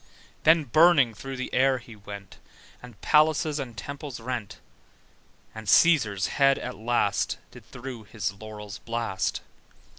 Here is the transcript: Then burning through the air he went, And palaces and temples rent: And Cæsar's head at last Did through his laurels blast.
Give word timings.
Then 0.45 0.63
burning 0.63 1.13
through 1.13 1.37
the 1.37 1.53
air 1.53 1.77
he 1.77 1.95
went, 1.95 2.39
And 2.81 2.99
palaces 3.01 3.59
and 3.59 3.77
temples 3.77 4.19
rent: 4.19 4.57
And 5.53 5.67
Cæsar's 5.67 6.25
head 6.25 6.57
at 6.57 6.75
last 6.75 7.37
Did 7.51 7.69
through 7.69 8.05
his 8.05 8.31
laurels 8.33 8.79
blast. 8.79 9.41